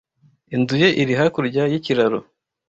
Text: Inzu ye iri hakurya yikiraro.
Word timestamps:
Inzu 0.55 0.75
ye 0.81 0.89
iri 1.01 1.13
hakurya 1.19 1.63
yikiraro. 1.71 2.19